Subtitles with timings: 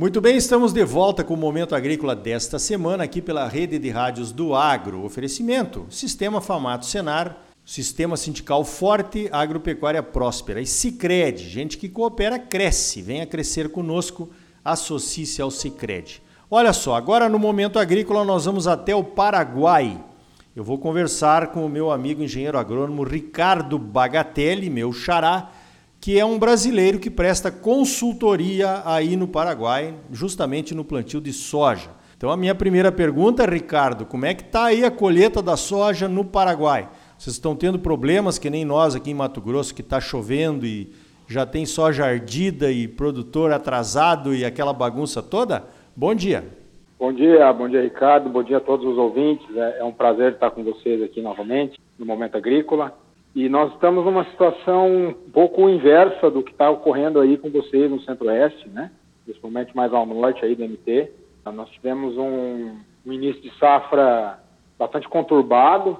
[0.00, 3.90] Muito bem, estamos de volta com o Momento Agrícola desta semana aqui pela Rede de
[3.90, 5.04] Rádios do Agro.
[5.04, 7.36] Oferecimento: Sistema Famato Senar,
[7.66, 10.58] Sistema Sindical Forte, Agropecuária Próspera.
[10.58, 13.02] E Cicred, gente que coopera, cresce.
[13.02, 14.30] Venha crescer conosco,
[14.64, 16.22] associe-se ao Cicred.
[16.50, 20.02] Olha só, agora no Momento Agrícola nós vamos até o Paraguai.
[20.56, 25.50] Eu vou conversar com o meu amigo engenheiro agrônomo Ricardo Bagatelli, meu xará,
[26.00, 31.90] que é um brasileiro que presta consultoria aí no Paraguai, justamente no plantio de soja.
[32.16, 36.08] Então a minha primeira pergunta, Ricardo, como é que está aí a colheita da soja
[36.08, 36.88] no Paraguai?
[37.18, 40.90] Vocês estão tendo problemas que nem nós aqui em Mato Grosso, que está chovendo e
[41.28, 45.64] já tem soja ardida e produtor atrasado e aquela bagunça toda?
[45.94, 46.44] Bom dia.
[46.98, 49.46] Bom dia, bom dia Ricardo, bom dia a todos os ouvintes.
[49.54, 52.94] É, é um prazer estar com vocês aqui novamente no Momento Agrícola.
[53.34, 57.90] E nós estamos numa situação um pouco inversa do que está ocorrendo aí com vocês
[57.90, 58.90] no Centro-Oeste, né?
[59.24, 61.10] Principalmente mais ao norte aí do MT.
[61.54, 64.38] Nós tivemos um, um início de safra
[64.78, 65.98] bastante conturbado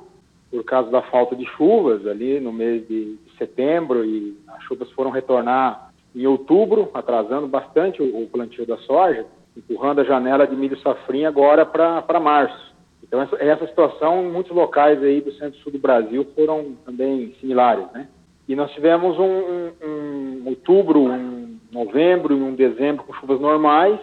[0.50, 5.10] por causa da falta de chuvas ali no mês de setembro e as chuvas foram
[5.10, 9.24] retornar em outubro, atrasando bastante o, o plantio da soja,
[9.56, 12.69] empurrando a janela de milho safrinha agora para março.
[13.10, 17.84] Então, essa, essa situação, em muitos locais aí do centro-sul do Brasil foram também similares,
[17.92, 18.06] né?
[18.48, 23.98] E nós tivemos um, um, um, outubro, um novembro e um dezembro com chuvas normais,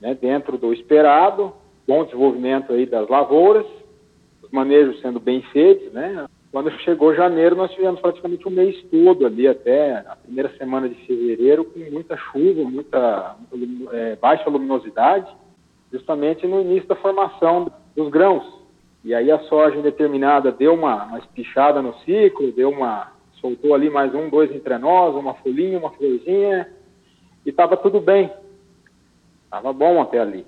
[0.00, 1.52] né, dentro do esperado,
[1.86, 3.66] bom desenvolvimento aí das lavouras,
[4.40, 6.26] os manejos sendo bem feitos, né?
[6.52, 10.94] Quando chegou janeiro, nós tivemos praticamente um mês todo ali, até a primeira semana de
[11.06, 13.36] fevereiro, com muita chuva, muita,
[13.92, 15.26] é, baixa luminosidade,
[15.92, 18.44] justamente no início da formação dos grãos.
[19.04, 23.12] E aí a soja indeterminada deu uma, uma espichada no ciclo, deu uma
[23.44, 26.66] soltou ali mais um, dois entrenós, uma folhinha, uma florzinha,
[27.44, 28.32] e estava tudo bem.
[29.44, 30.46] Estava bom até ali.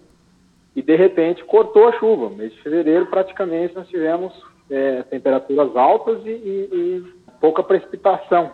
[0.75, 2.31] E de repente cortou a chuva.
[2.31, 4.33] Mês de fevereiro praticamente nós tivemos
[4.71, 7.05] é, temperaturas altas e, e, e,
[7.39, 8.51] pouca precipitação.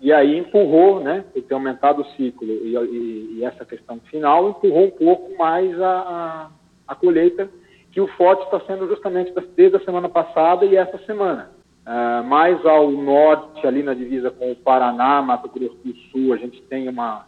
[0.00, 4.84] E aí empurrou, né, por ter aumentado o ciclo e, e essa questão final, empurrou
[4.84, 6.50] um pouco mais a, a,
[6.86, 7.50] a colheita
[7.92, 11.50] que o forte está sendo justamente desde a semana passada e essa semana.
[11.86, 16.36] Uh, mais ao norte, ali na divisa com o Paraná, Mato Grosso do Sul, a
[16.36, 17.26] gente tem uma,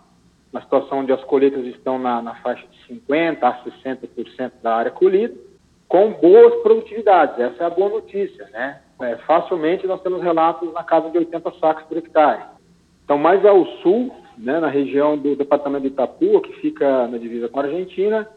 [0.53, 4.91] uma situação onde as colheitas estão na, na faixa de 50% a 60% da área
[4.91, 5.35] colhida,
[5.89, 7.39] com boas produtividades.
[7.39, 8.81] Essa é a boa notícia, né?
[9.01, 12.45] É, facilmente nós temos relatos na casa de 80 sacos por hectare.
[13.05, 17.61] Então, mais ao sul, né, na região do departamento de que fica na divisa com
[17.61, 18.29] a Argentina,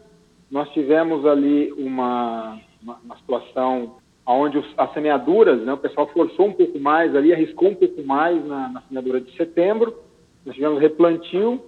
[0.50, 3.96] nós tivemos ali uma, uma, uma situação
[4.26, 8.44] onde as semeaduras, né, o pessoal forçou um pouco mais ali, arriscou um pouco mais
[8.44, 9.96] na, na semeadura de setembro,
[10.44, 11.62] nós tivemos replantio,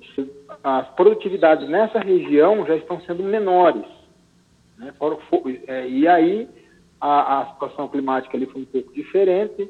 [0.63, 3.85] as produtividades nessa região já estão sendo menores.
[4.77, 4.93] Né,
[5.67, 6.49] é, e aí
[7.01, 9.69] a, a, situação climática ali foi um pouco diferente,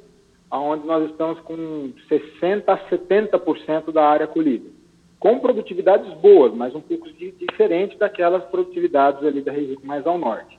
[0.51, 4.78] onde nós estamos com 60% a 70% da área colhida
[5.19, 10.19] com produtividades boas, mas um pouco de, diferente daquelas produtividades ali da região mais ao
[10.19, 10.59] norte.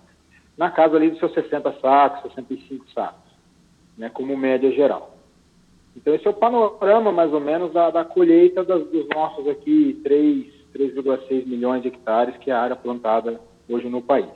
[0.58, 3.32] Na casa ali dos seus 60 sacos, 65 sacos,
[3.98, 5.16] né, como média geral.
[5.96, 10.00] Então esse é o panorama mais ou menos da, da colheita das, dos nossos aqui
[10.06, 14.28] 3,6 milhões de hectares que é a área plantada hoje no país.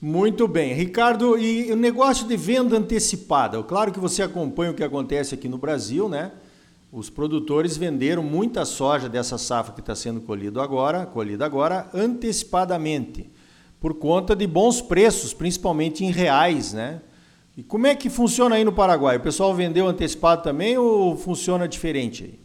[0.00, 0.74] Muito bem.
[0.74, 3.62] Ricardo, e o negócio de venda antecipada?
[3.62, 6.32] Claro que você acompanha o que acontece aqui no Brasil, né?
[6.96, 13.30] Os produtores venderam muita soja dessa safra que está sendo colhido agora, colhida agora, antecipadamente,
[13.78, 17.02] por conta de bons preços, principalmente em reais, né?
[17.54, 19.18] E como é que funciona aí no Paraguai?
[19.18, 22.40] O pessoal vendeu antecipado também ou funciona diferente aí?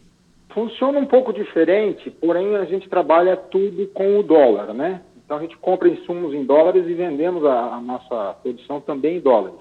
[0.52, 5.00] Funciona um pouco diferente, porém a gente trabalha tudo com o dólar, né?
[5.24, 9.20] Então a gente compra insumos em dólares e vendemos a, a nossa produção também em
[9.20, 9.56] dólares.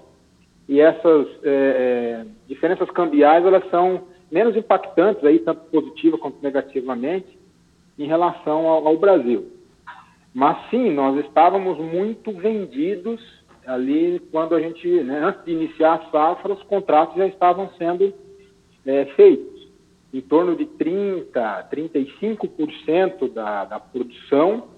[0.68, 7.38] E essas é, é, diferenças cambiais elas são menos impactantes, aí, tanto positiva quanto negativamente,
[8.00, 9.52] em relação ao, ao Brasil.
[10.34, 13.22] Mas sim, nós estávamos muito vendidos
[13.66, 18.14] ali quando a gente, né, antes de iniciar a safra, os contratos já estavam sendo
[18.86, 19.68] é, feitos.
[20.14, 24.70] Em torno de 30%, 35% da, da produção,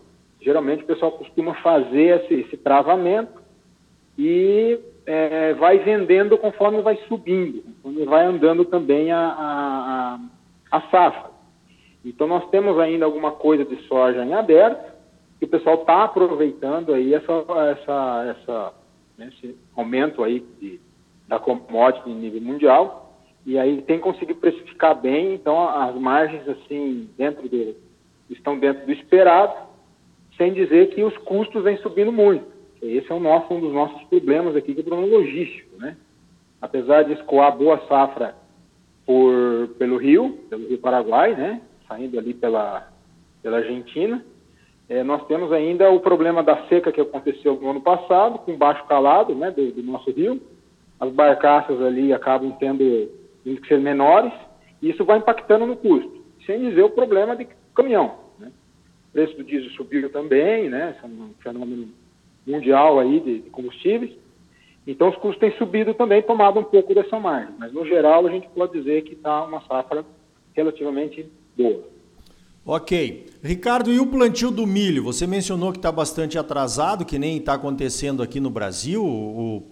[0.41, 3.41] geralmente o pessoal costuma fazer esse, esse travamento
[4.17, 10.19] e é, vai vendendo conforme vai subindo, conforme vai andando também a, a,
[10.71, 11.31] a, safra.
[12.03, 14.93] Então nós temos ainda alguma coisa de soja em aberto,
[15.39, 17.33] que o pessoal está aproveitando aí essa,
[17.71, 18.73] essa, essa,
[19.17, 20.79] né, esse aumento aí de,
[21.27, 27.09] da commodity em nível mundial, e aí tem conseguido precificar bem, então as margens assim
[27.17, 27.75] dentro do,
[28.29, 29.53] estão dentro do esperado,
[30.37, 32.52] sem dizer que os custos vêm subindo muito.
[32.83, 35.95] Esse é o nosso, um dos nossos problemas aqui, que é o problema logístico, né?
[36.61, 38.35] Apesar de escoar boa safra
[39.05, 41.61] por, pelo rio, pelo rio Paraguai, né?
[41.87, 42.91] Saindo ali pela,
[43.41, 44.23] pela Argentina,
[44.89, 48.85] é, nós temos ainda o problema da seca que aconteceu no ano passado, com baixo
[48.85, 50.41] calado né, do, do nosso rio.
[50.99, 53.09] As barcaças ali acabam tendo,
[53.43, 54.33] tendo que ser menores,
[54.81, 56.23] e isso vai impactando no custo.
[56.45, 58.15] Sem dizer o problema de caminhão.
[58.37, 58.51] Né?
[59.09, 60.93] O preço do diesel subiu também, né?
[60.95, 61.87] Isso é um fenômeno
[62.45, 64.11] mundial aí de, de combustíveis.
[64.85, 67.53] Então os custos têm subido também, tomado um pouco dessa margem.
[67.57, 70.05] Mas no geral a gente pode dizer que está uma safra
[70.53, 71.25] relativamente
[71.57, 71.83] boa.
[72.65, 73.25] Ok.
[73.41, 75.03] Ricardo, e o plantio do milho?
[75.03, 79.03] Você mencionou que está bastante atrasado, que nem está acontecendo aqui no Brasil.
[79.05, 79.63] O,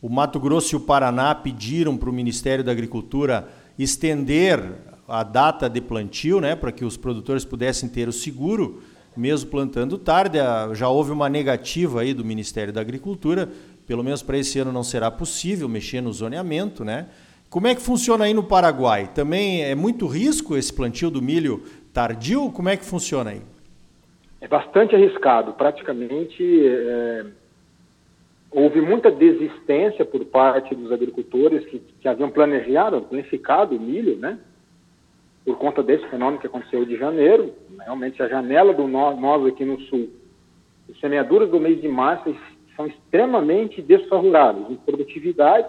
[0.00, 4.60] o Mato Grosso e o Paraná pediram para o Ministério da Agricultura estender
[5.08, 8.82] a data de plantio, né, para que os produtores pudessem ter o seguro,
[9.16, 10.38] mesmo plantando tarde.
[10.74, 13.48] Já houve uma negativa aí do Ministério da Agricultura,
[13.86, 17.06] pelo menos para esse ano não será possível mexer no zoneamento, né?
[17.48, 19.10] Como é que funciona aí no Paraguai?
[19.14, 22.50] Também é muito risco esse plantio do milho tardio?
[22.50, 23.40] Como é que funciona aí?
[24.40, 25.52] É bastante arriscado.
[25.52, 27.24] Praticamente é,
[28.50, 34.38] houve muita desistência por parte dos agricultores que, que haviam planejado, planificado o milho, né?
[35.46, 37.54] Por conta desse fenômeno que aconteceu de janeiro.
[37.78, 40.10] Realmente a janela do nós, aqui no sul,
[40.90, 42.36] as semeaduras do mês de março
[42.76, 45.68] são extremamente desfavoráveis em produtividade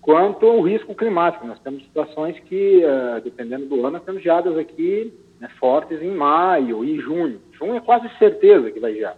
[0.00, 1.46] quanto ao risco climático.
[1.46, 6.84] Nós temos situações que, uh, dependendo do ano, temos geadas aqui né, fortes em maio
[6.84, 7.40] e junho.
[7.52, 9.16] Junho é quase certeza que vai gear.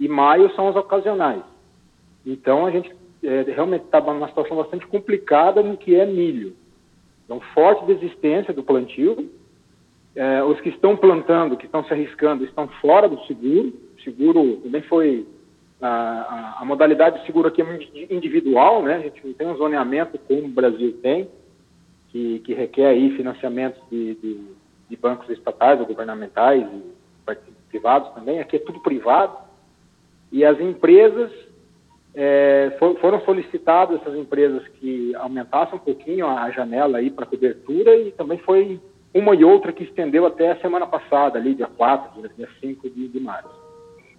[0.00, 1.42] E maio são as ocasionais.
[2.24, 6.54] Então, a gente é, realmente está numa situação bastante complicada no que é milho.
[7.24, 9.30] Então, forte desistência do plantio.
[10.14, 13.72] É, os que estão plantando, que estão se arriscando, estão fora do seguro.
[13.96, 15.26] O seguro também foi
[15.80, 18.94] a, a, modalidade de seguro aqui é individual, né?
[18.96, 21.28] A gente não tem um zoneamento como o Brasil tem,
[22.10, 24.40] que, que requer aí financiamentos de, de,
[24.88, 27.34] de bancos estatais ou governamentais e
[27.68, 28.38] privados também.
[28.38, 29.36] Aqui é tudo privado.
[30.30, 31.30] E as empresas
[32.14, 37.96] é, for, foram solicitadas essas empresas que aumentassem um pouquinho a janela aí para cobertura
[37.96, 38.80] e também foi
[39.12, 43.08] uma e outra que estendeu até a semana passada, ali, dia 4, dia 5 de,
[43.08, 43.50] de março.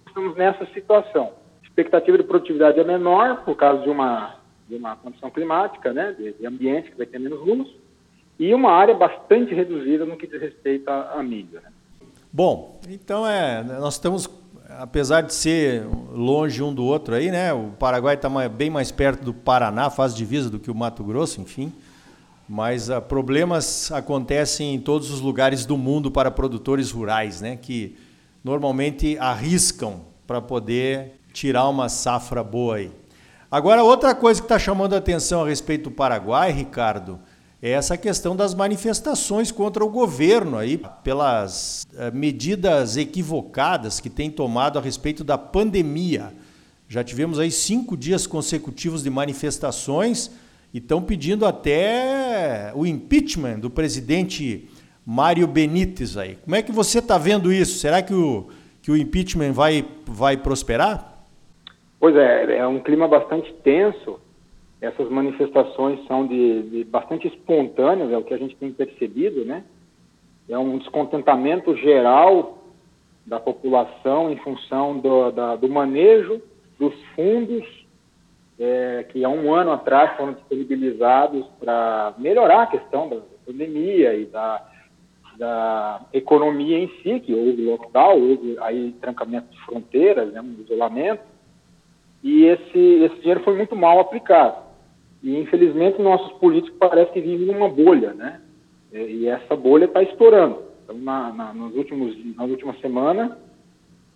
[0.07, 1.33] Estamos nessa situação
[1.63, 4.37] expectativa de produtividade é menor por causa de uma,
[4.69, 7.67] de uma condição climática, né, de, de ambiente que vai ter menos luz,
[8.39, 11.59] e uma área bastante reduzida no que diz respeito à, à mídia.
[11.61, 11.69] Né?
[12.31, 14.29] Bom, então é, nós estamos,
[14.79, 19.23] apesar de ser longe um do outro aí, né, o Paraguai está bem mais perto
[19.23, 21.71] do Paraná, faz divisa do que o Mato Grosso, enfim,
[22.47, 27.97] mas uh, problemas acontecem em todos os lugares do mundo para produtores rurais, né, que
[28.43, 32.91] normalmente arriscam para poder tirar uma safra boa aí.
[33.49, 37.19] Agora, outra coisa que está chamando a atenção a respeito do Paraguai, Ricardo,
[37.65, 44.29] é essa questão das manifestações contra o governo aí, pelas eh, medidas equivocadas que tem
[44.29, 46.31] tomado a respeito da pandemia.
[46.87, 50.29] Já tivemos aí cinco dias consecutivos de manifestações
[50.71, 54.69] e estão pedindo até o impeachment do presidente
[55.03, 56.35] Mário Benítez aí.
[56.43, 57.79] Como é que você está vendo isso?
[57.79, 58.47] Será que o,
[58.79, 61.25] que o impeachment vai, vai prosperar?
[61.99, 64.19] Pois é, é um clima bastante tenso.
[64.81, 69.63] Essas manifestações são de, de bastante espontâneas, é o que a gente tem percebido, né?
[70.47, 72.59] É um descontentamento geral
[73.25, 76.41] da população em função do, da, do manejo
[76.77, 77.65] dos fundos
[78.59, 84.25] é, que há um ano atrás foram disponibilizados para melhorar a questão da pandemia e
[84.25, 84.65] da,
[85.37, 91.23] da economia em si, que houve lockdown, houve aí trancamento de fronteiras, né, um isolamento,
[92.25, 94.57] e esse, esse dinheiro foi muito mal aplicado.
[95.21, 98.41] E, infelizmente, nossos políticos parecem que vivem numa bolha, né?
[98.91, 100.63] E essa bolha está estourando.
[100.83, 103.37] Então, na, na, nos últimos, na última semana,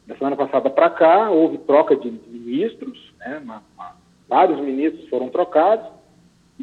[0.07, 3.39] da semana passada para cá, houve troca de, de ministros, né?
[3.43, 3.95] Uma, uma,
[4.27, 5.85] vários ministros foram trocados,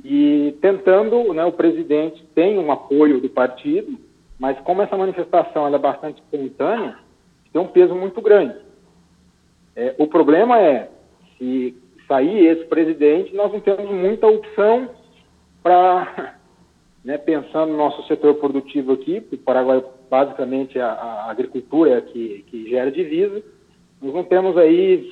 [0.04, 3.96] e tentando, né, o presidente tem um apoio do partido,
[4.36, 6.98] mas como essa manifestação é bastante espontânea,
[7.52, 8.56] tem um peso muito grande.
[9.76, 10.90] É, o problema é,
[11.38, 11.76] se
[12.06, 14.88] sair esse presidente, nós não temos muita opção
[15.62, 16.36] para,
[17.04, 22.02] né, pensando no nosso setor produtivo aqui, o Paraguai, basicamente, a, a agricultura é a
[22.02, 23.42] que, que gera divisa,
[24.00, 25.10] nós não temos aí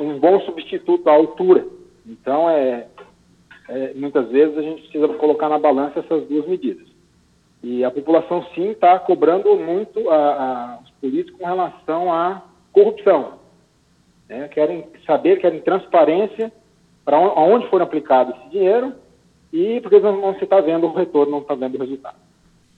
[0.00, 1.66] um bom substituto à altura.
[2.06, 2.86] Então, é,
[3.68, 6.86] é, muitas vezes a gente precisa colocar na balança essas duas medidas.
[7.62, 13.37] E a população, sim, está cobrando muito a, a, os políticos com relação à corrupção.
[14.28, 14.48] Né?
[14.48, 16.52] Querem saber, querem transparência
[17.04, 18.92] para onde foi aplicado esse dinheiro
[19.52, 22.16] e porque não, não se está vendo o retorno, não está vendo o resultado.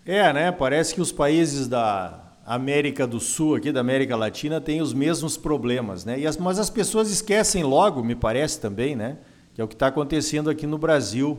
[0.07, 0.53] É, né?
[0.53, 5.37] Parece que os países da América do Sul, aqui da América Latina, têm os mesmos
[5.37, 6.19] problemas, né?
[6.19, 9.19] E as, mas as pessoas esquecem logo, me parece também, né?
[9.55, 11.39] Que é o que está acontecendo aqui no Brasil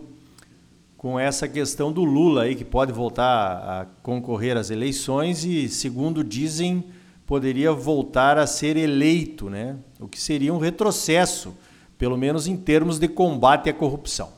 [0.98, 6.24] com essa questão do Lula aí, que pode voltar a concorrer às eleições e, segundo
[6.24, 6.84] dizem,
[7.26, 9.78] poderia voltar a ser eleito, né?
[10.00, 11.56] O que seria um retrocesso,
[11.98, 14.30] pelo menos em termos de combate à corrupção.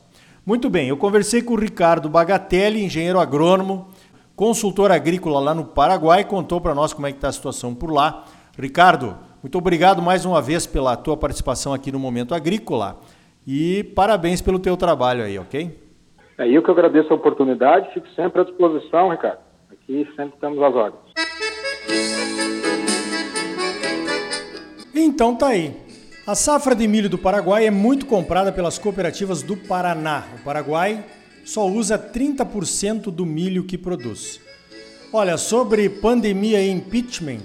[0.46, 3.88] Muito bem, eu conversei com o Ricardo Bagatelli, engenheiro agrônomo,
[4.36, 7.92] consultor agrícola lá no Paraguai, contou para nós como é que está a situação por
[7.92, 8.26] lá.
[8.58, 13.00] Ricardo, muito obrigado mais uma vez pela tua participação aqui no Momento Agrícola
[13.48, 15.80] e parabéns pelo teu trabalho aí, ok?
[16.38, 19.40] É eu que agradeço a oportunidade, fico sempre à disposição, Ricardo.
[19.72, 22.43] Aqui sempre temos as ordens.
[24.94, 25.76] Então tá aí.
[26.26, 30.26] A safra de milho do Paraguai é muito comprada pelas cooperativas do Paraná.
[30.40, 31.04] O Paraguai
[31.44, 34.40] só usa 30% do milho que produz.
[35.12, 37.42] Olha, sobre pandemia e impeachment,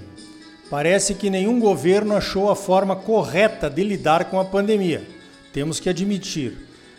[0.69, 5.05] parece que nenhum governo achou a forma correta de lidar com a pandemia.
[5.51, 6.57] Temos que admitir.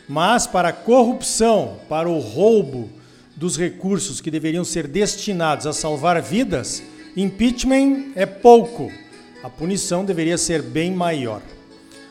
[0.09, 2.91] Mas para a corrupção, para o roubo
[3.37, 6.83] dos recursos que deveriam ser destinados a salvar vidas,
[7.17, 8.93] impeachment é pouco.
[9.43, 11.41] A punição deveria ser bem maior.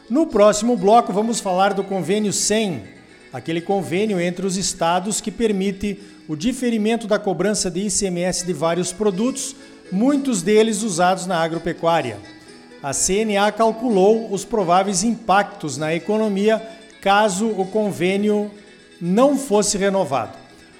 [0.10, 3.00] No próximo bloco, vamos falar do convênio 100
[3.32, 8.92] aquele convênio entre os estados que permite o diferimento da cobrança de ICMS de vários
[8.92, 9.56] produtos,
[9.92, 12.18] muitos deles usados na agropecuária.
[12.82, 16.62] A CNA calculou os prováveis impactos na economia
[17.02, 18.52] caso o convênio
[19.00, 20.38] não fosse renovado.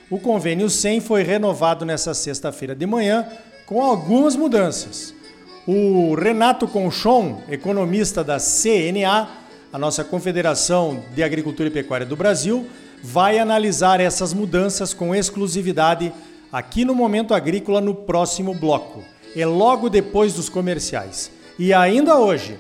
[0.10, 3.28] O convênio 100 foi renovado nesta sexta-feira de manhã
[3.66, 5.14] com algumas mudanças.
[5.72, 9.30] O Renato Conchon, economista da CNA,
[9.72, 12.66] a nossa Confederação de Agricultura e Pecuária do Brasil
[13.04, 16.12] vai analisar essas mudanças com exclusividade
[16.52, 19.04] aqui no Momento Agrícola no próximo bloco.
[19.36, 21.30] É logo depois dos comerciais.
[21.60, 22.58] E ainda hoje,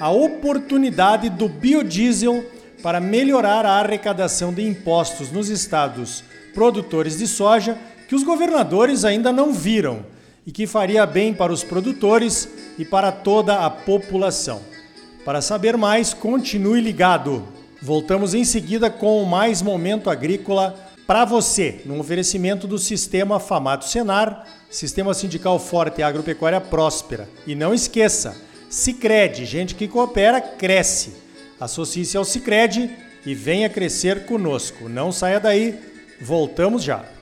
[0.00, 2.44] a oportunidade do biodiesel
[2.82, 9.30] para melhorar a arrecadação de impostos nos estados produtores de soja que os governadores ainda
[9.32, 10.17] não viram
[10.48, 14.62] e que faria bem para os produtores e para toda a população.
[15.22, 17.46] Para saber mais, continue ligado.
[17.82, 20.74] Voltamos em seguida com mais momento agrícola
[21.06, 27.28] para você, no oferecimento do Sistema Famato Senar, Sistema Sindical Forte e Agropecuária Próspera.
[27.46, 28.34] E não esqueça,
[28.70, 31.12] Sicredi, gente que coopera cresce.
[31.60, 32.90] Associe-se ao Sicredi
[33.26, 34.88] e venha crescer conosco.
[34.88, 35.78] Não saia daí,
[36.22, 37.17] voltamos já.